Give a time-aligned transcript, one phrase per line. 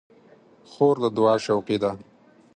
[0.69, 1.91] خور د دعا شوقي ده.